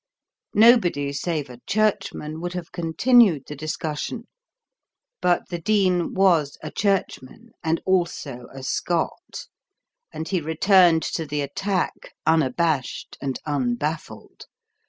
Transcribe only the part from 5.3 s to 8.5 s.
the Dean was a churchman, and also